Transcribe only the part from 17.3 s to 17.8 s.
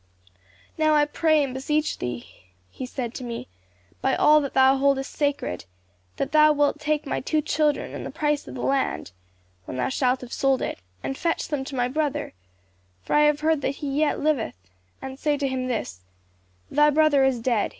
dead.